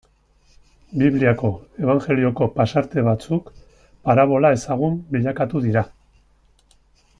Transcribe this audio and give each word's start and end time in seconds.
Bibliako, 1.01 1.51
Ebanjelioko 1.83 2.47
pasarte 2.55 3.05
batzuk 3.09 3.53
parabola 4.09 4.53
ezagun 4.57 4.97
bilakatu 5.15 5.63
dira. 5.69 5.87